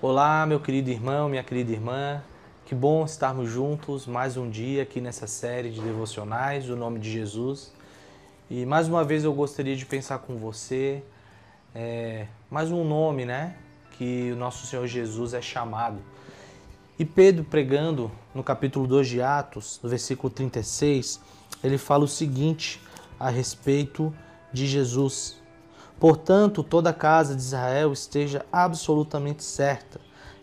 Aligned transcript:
Olá, 0.00 0.46
meu 0.46 0.60
querido 0.60 0.90
irmão, 0.90 1.28
minha 1.28 1.42
querida 1.42 1.72
irmã. 1.72 2.22
Que 2.64 2.72
bom 2.72 3.04
estarmos 3.04 3.50
juntos 3.50 4.06
mais 4.06 4.36
um 4.36 4.48
dia 4.48 4.84
aqui 4.84 5.00
nessa 5.00 5.26
série 5.26 5.70
de 5.70 5.80
devocionais, 5.80 6.70
o 6.70 6.76
nome 6.76 7.00
de 7.00 7.10
Jesus. 7.10 7.72
E 8.48 8.64
mais 8.64 8.86
uma 8.86 9.02
vez 9.02 9.24
eu 9.24 9.34
gostaria 9.34 9.74
de 9.74 9.84
pensar 9.84 10.20
com 10.20 10.36
você 10.36 11.02
é, 11.74 12.28
mais 12.48 12.70
um 12.70 12.84
nome, 12.84 13.24
né? 13.24 13.56
Que 13.98 14.30
o 14.30 14.36
nosso 14.36 14.68
Senhor 14.68 14.86
Jesus 14.86 15.34
é 15.34 15.42
chamado. 15.42 15.98
E 16.96 17.04
Pedro, 17.04 17.42
pregando 17.42 18.08
no 18.32 18.44
capítulo 18.44 18.86
2 18.86 19.08
de 19.08 19.20
Atos, 19.20 19.80
no 19.82 19.88
versículo 19.88 20.32
36, 20.32 21.20
ele 21.64 21.76
fala 21.76 22.04
o 22.04 22.08
seguinte 22.08 22.80
a 23.18 23.30
respeito 23.30 24.14
de 24.52 24.64
Jesus. 24.64 25.42
Portanto, 25.98 26.62
toda 26.62 26.90
a 26.90 26.94
casa 26.94 27.34
de 27.34 27.42
Israel 27.42 27.92
esteja 27.92 28.46
absolutamente 28.52 29.42
certa 29.42 30.00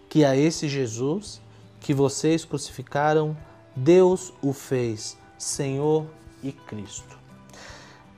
que 0.10 0.26
a 0.26 0.36
esse 0.36 0.68
Jesus 0.68 1.42
que 1.80 1.94
vocês 1.94 2.44
crucificaram, 2.44 3.38
Deus 3.76 4.34
o 4.42 4.52
fez 4.52 5.18
Senhor 5.38 6.08
e 6.44 6.52
Cristo. 6.52 7.18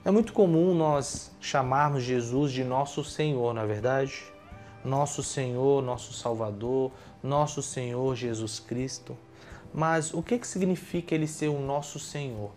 É 0.05 0.09
muito 0.09 0.31
comum 0.31 0.73
nós 0.73 1.31
chamarmos 1.41 2.01
Jesus 2.01 2.51
de 2.51 2.63
nosso 2.63 3.03
Senhor, 3.03 3.53
na 3.53 3.63
é 3.63 3.67
verdade? 3.67 4.23
Nosso 4.83 5.21
Senhor, 5.21 5.83
nosso 5.83 6.13
Salvador, 6.13 6.91
nosso 7.21 7.61
Senhor 7.61 8.15
Jesus 8.15 8.59
Cristo. 8.59 9.17
Mas 9.73 10.13
o 10.13 10.23
que, 10.23 10.39
que 10.39 10.47
significa 10.47 11.13
ele 11.13 11.27
ser 11.27 11.49
o 11.49 11.59
nosso 11.59 11.99
Senhor? 11.99 12.51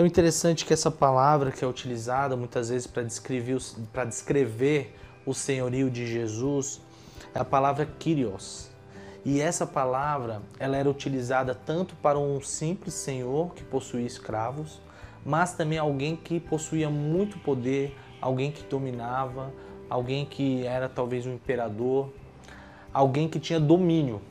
É 0.00 0.06
interessante 0.06 0.64
que 0.64 0.72
essa 0.72 0.90
palavra 0.90 1.52
que 1.52 1.62
é 1.62 1.68
utilizada 1.68 2.34
muitas 2.34 2.70
vezes 2.70 2.86
para 2.86 3.02
descrever, 3.02 3.60
para 3.92 4.06
descrever 4.06 4.96
o 5.26 5.34
senhorio 5.34 5.90
de 5.90 6.06
Jesus 6.06 6.80
é 7.34 7.38
a 7.38 7.44
palavra 7.44 7.84
Kyrios. 7.84 8.70
E 9.26 9.42
essa 9.42 9.66
palavra 9.66 10.40
ela 10.58 10.74
era 10.74 10.88
utilizada 10.88 11.54
tanto 11.54 11.94
para 11.96 12.18
um 12.18 12.40
simples 12.40 12.94
senhor 12.94 13.52
que 13.52 13.62
possuía 13.62 14.06
escravos, 14.06 14.80
mas 15.22 15.52
também 15.52 15.76
alguém 15.76 16.16
que 16.16 16.40
possuía 16.40 16.88
muito 16.88 17.38
poder, 17.38 17.94
alguém 18.22 18.50
que 18.50 18.62
dominava, 18.62 19.52
alguém 19.90 20.24
que 20.24 20.64
era 20.64 20.88
talvez 20.88 21.26
um 21.26 21.34
imperador, 21.34 22.10
alguém 22.90 23.28
que 23.28 23.38
tinha 23.38 23.60
domínio. 23.60 24.22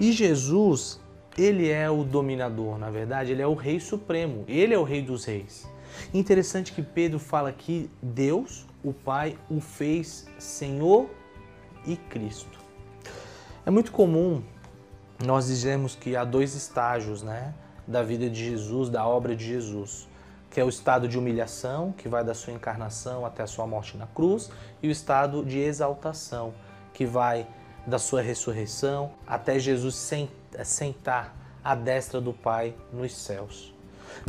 E 0.00 0.10
Jesus, 0.10 1.00
ele 1.40 1.70
é 1.70 1.90
o 1.90 2.04
dominador, 2.04 2.78
na 2.78 2.90
verdade, 2.90 3.32
ele 3.32 3.40
é 3.40 3.46
o 3.46 3.54
rei 3.54 3.80
supremo, 3.80 4.44
ele 4.46 4.74
é 4.74 4.78
o 4.78 4.82
rei 4.82 5.00
dos 5.00 5.24
reis. 5.24 5.68
Interessante 6.12 6.72
que 6.72 6.82
Pedro 6.82 7.18
fala 7.18 7.50
que 7.50 7.90
Deus, 8.02 8.66
o 8.84 8.92
Pai, 8.92 9.38
o 9.50 9.60
fez 9.60 10.26
Senhor 10.38 11.08
e 11.86 11.96
Cristo. 11.96 12.58
É 13.64 13.70
muito 13.70 13.90
comum 13.90 14.42
nós 15.24 15.46
dizermos 15.46 15.94
que 15.94 16.14
há 16.14 16.24
dois 16.24 16.54
estágios, 16.54 17.22
né, 17.22 17.54
da 17.86 18.02
vida 18.02 18.28
de 18.28 18.44
Jesus, 18.44 18.88
da 18.88 19.06
obra 19.06 19.34
de 19.34 19.44
Jesus, 19.44 20.08
que 20.50 20.60
é 20.60 20.64
o 20.64 20.68
estado 20.68 21.08
de 21.08 21.18
humilhação, 21.18 21.92
que 21.92 22.08
vai 22.08 22.22
da 22.22 22.34
sua 22.34 22.52
encarnação 22.52 23.24
até 23.24 23.42
a 23.42 23.46
sua 23.46 23.66
morte 23.66 23.96
na 23.96 24.06
cruz, 24.06 24.50
e 24.82 24.88
o 24.88 24.90
estado 24.90 25.44
de 25.44 25.58
exaltação, 25.58 26.52
que 26.92 27.06
vai 27.06 27.46
da 27.86 27.98
sua 27.98 28.22
ressurreição 28.22 29.12
até 29.26 29.58
Jesus 29.58 29.96
sentar 30.64 31.36
à 31.62 31.74
destra 31.74 32.20
do 32.20 32.32
Pai 32.32 32.74
nos 32.92 33.16
céus. 33.16 33.74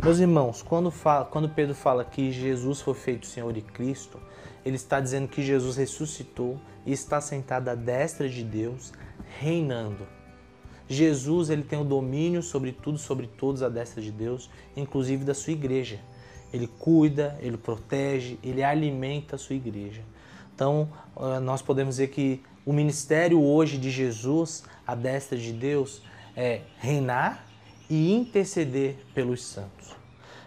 Meus 0.02 0.18
irmãos, 0.18 0.62
quando, 0.62 0.90
fala, 0.90 1.24
quando 1.24 1.48
Pedro 1.48 1.74
fala 1.74 2.04
que 2.04 2.30
Jesus 2.30 2.80
foi 2.80 2.94
feito 2.94 3.26
Senhor 3.26 3.56
e 3.56 3.62
Cristo, 3.62 4.18
ele 4.64 4.76
está 4.76 5.00
dizendo 5.00 5.28
que 5.28 5.42
Jesus 5.42 5.76
ressuscitou 5.76 6.58
e 6.86 6.92
está 6.92 7.20
sentado 7.20 7.68
à 7.68 7.74
destra 7.74 8.28
de 8.28 8.44
Deus, 8.44 8.92
reinando. 9.38 10.06
Jesus 10.88 11.50
ele 11.50 11.62
tem 11.62 11.80
o 11.80 11.84
domínio 11.84 12.42
sobre 12.42 12.72
tudo, 12.72 12.98
sobre 12.98 13.26
todos, 13.26 13.62
à 13.62 13.68
destra 13.68 14.00
de 14.00 14.10
Deus, 14.12 14.50
inclusive 14.76 15.24
da 15.24 15.34
sua 15.34 15.52
igreja. 15.52 15.98
Ele 16.52 16.66
cuida, 16.66 17.38
ele 17.40 17.56
protege, 17.56 18.38
ele 18.42 18.62
alimenta 18.62 19.36
a 19.36 19.38
sua 19.38 19.56
igreja. 19.56 20.02
Então, 20.54 20.88
nós 21.42 21.62
podemos 21.62 21.96
dizer 21.96 22.08
que 22.08 22.42
o 22.64 22.72
ministério 22.72 23.42
hoje 23.42 23.78
de 23.78 23.90
Jesus, 23.90 24.64
à 24.86 24.94
destra 24.94 25.36
de 25.36 25.52
Deus, 25.52 26.02
é 26.36 26.60
reinar 26.78 27.46
e 27.88 28.12
interceder 28.12 28.96
pelos 29.14 29.42
santos. 29.42 29.96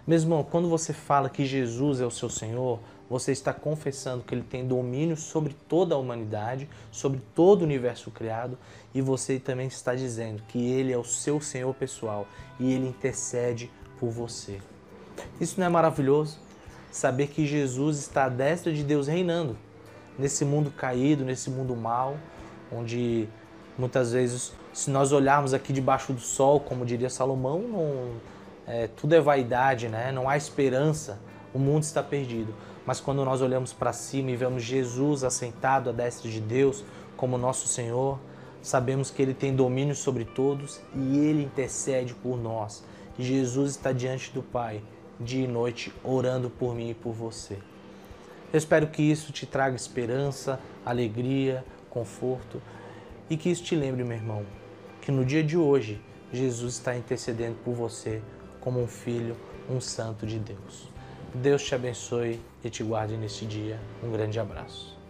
Mesmo 0.07 0.44
quando 0.45 0.69
você 0.69 0.94
fala 0.94 1.29
que 1.29 1.45
Jesus 1.45 1.99
é 1.99 2.05
o 2.05 2.11
seu 2.11 2.29
Senhor, 2.29 2.79
você 3.09 3.31
está 3.31 3.53
confessando 3.53 4.23
que 4.23 4.33
ele 4.33 4.44
tem 4.44 4.67
domínio 4.67 5.17
sobre 5.17 5.55
toda 5.67 5.95
a 5.95 5.97
humanidade, 5.97 6.69
sobre 6.91 7.21
todo 7.35 7.61
o 7.61 7.65
universo 7.65 8.09
criado, 8.11 8.57
e 8.94 9.01
você 9.01 9.39
também 9.39 9.67
está 9.67 9.94
dizendo 9.94 10.44
que 10.47 10.57
ele 10.57 10.91
é 10.91 10.97
o 10.97 11.03
seu 11.03 11.41
Senhor 11.41 11.73
pessoal 11.73 12.27
e 12.59 12.71
ele 12.71 12.88
intercede 12.88 13.69
por 13.99 14.09
você. 14.09 14.59
Isso 15.39 15.59
não 15.59 15.67
é 15.67 15.69
maravilhoso? 15.69 16.37
Saber 16.91 17.27
que 17.27 17.45
Jesus 17.45 17.99
está 17.99 18.25
à 18.25 18.29
destra 18.29 18.73
de 18.73 18.83
Deus 18.83 19.07
reinando 19.07 19.57
nesse 20.17 20.45
mundo 20.45 20.71
caído, 20.71 21.25
nesse 21.25 21.49
mundo 21.49 21.75
mal, 21.75 22.17
onde 22.71 23.27
muitas 23.77 24.13
vezes, 24.13 24.53
se 24.73 24.89
nós 24.89 25.11
olharmos 25.11 25.53
aqui 25.53 25.73
debaixo 25.73 26.13
do 26.13 26.21
sol, 26.21 26.59
como 26.59 26.85
diria 26.85 27.09
Salomão, 27.09 27.59
não, 27.59 28.11
é, 28.65 28.87
tudo 28.87 29.13
é 29.13 29.21
vaidade, 29.21 29.87
né? 29.87 30.11
não 30.11 30.29
há 30.29 30.37
esperança, 30.37 31.19
o 31.53 31.59
mundo 31.59 31.83
está 31.83 32.01
perdido. 32.01 32.53
Mas 32.85 32.99
quando 32.99 33.25
nós 33.25 33.41
olhamos 33.41 33.73
para 33.73 33.91
cima 33.91 34.31
e 34.31 34.35
vemos 34.35 34.63
Jesus 34.63 35.23
assentado 35.23 35.89
à 35.89 35.93
destra 35.93 36.29
de 36.29 36.39
Deus 36.39 36.83
como 37.17 37.37
nosso 37.37 37.67
Senhor, 37.67 38.19
sabemos 38.61 39.09
que 39.09 39.21
Ele 39.21 39.33
tem 39.33 39.55
domínio 39.55 39.95
sobre 39.95 40.23
todos 40.23 40.79
e 40.95 41.17
Ele 41.17 41.43
intercede 41.43 42.13
por 42.13 42.37
nós. 42.37 42.83
Jesus 43.17 43.71
está 43.71 43.91
diante 43.91 44.31
do 44.31 44.43
Pai, 44.43 44.83
dia 45.19 45.45
e 45.45 45.47
noite, 45.47 45.93
orando 46.03 46.49
por 46.49 46.75
mim 46.75 46.89
e 46.89 46.93
por 46.93 47.13
você. 47.13 47.57
Eu 48.51 48.57
espero 48.57 48.87
que 48.87 49.01
isso 49.01 49.31
te 49.31 49.45
traga 49.45 49.75
esperança, 49.75 50.59
alegria, 50.85 51.63
conforto 51.89 52.61
e 53.29 53.35
que 53.35 53.49
isso 53.49 53.63
te 53.63 53.75
lembre, 53.75 54.03
meu 54.03 54.17
irmão, 54.17 54.45
que 55.01 55.11
no 55.11 55.25
dia 55.25 55.43
de 55.43 55.57
hoje 55.57 56.01
Jesus 56.31 56.73
está 56.73 56.95
intercedendo 56.95 57.55
por 57.63 57.73
você 57.73 58.21
como 58.59 58.81
um 58.81 58.87
filho, 58.87 59.35
um 59.69 59.79
santo 59.79 60.25
de 60.25 60.39
Deus. 60.39 60.89
Deus 61.33 61.63
te 61.63 61.75
abençoe 61.75 62.39
e 62.63 62.69
te 62.69 62.83
guarde 62.83 63.17
neste 63.17 63.45
dia. 63.45 63.79
Um 64.03 64.11
grande 64.11 64.39
abraço. 64.39 65.04